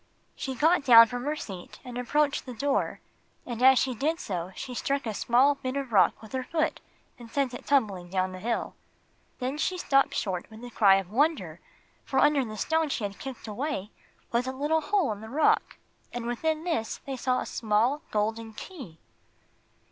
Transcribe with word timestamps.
She 0.35 0.55
got 0.55 0.83
down 0.83 1.05
from 1.05 1.25
her 1.25 1.35
seat 1.35 1.79
and 1.83 1.95
approached 1.95 2.47
the 2.47 2.55
door, 2.55 3.01
and 3.45 3.61
as 3.61 3.77
she 3.77 3.93
did 3.93 4.19
so 4.19 4.51
she 4.55 4.73
struck 4.73 5.05
a 5.05 5.13
small 5.13 5.53
bit 5.53 5.75
of 5.77 5.91
rock 5.93 6.23
with 6.23 6.31
her 6.31 6.41
foot 6.43 6.79
and 7.19 7.29
sent 7.29 7.53
it 7.53 7.67
tumbling 7.67 8.09
down 8.09 8.31
the 8.31 8.39
hill. 8.39 8.73
Then 9.37 9.59
she 9.59 9.77
stopped 9.77 10.15
short 10.15 10.49
with 10.49 10.63
a 10.63 10.71
cry 10.71 10.95
of 10.95 11.11
wonder, 11.11 11.59
for 12.03 12.17
under 12.17 12.43
the 12.43 12.57
stone 12.57 12.89
she 12.89 13.03
had 13.03 13.19
kicked 13.19 13.47
away 13.47 13.91
was 14.31 14.47
a 14.47 14.51
little 14.51 14.81
hole 14.81 15.11
in 15.11 15.21
the 15.21 15.29
rock, 15.29 15.77
and 16.11 16.25
within 16.25 16.63
this 16.63 16.99
they 17.05 17.15
saw 17.15 17.39
a 17.39 17.45
small 17.45 18.01
golden 18.09 18.53
key. 18.53 18.97